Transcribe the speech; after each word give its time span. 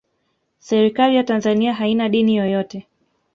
serikali 0.59 1.15
ya 1.15 1.23
tanzania 1.23 1.73
haina 1.73 2.09
dini 2.09 2.35
yoyote 2.35 2.87